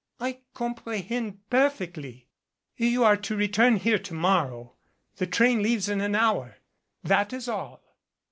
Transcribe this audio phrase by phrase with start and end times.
[0.19, 2.25] "I comprehend perfectly."
[2.75, 4.73] "You are to return here to morrow.
[5.17, 6.57] The train leaves in an hour.
[7.03, 7.83] That is all."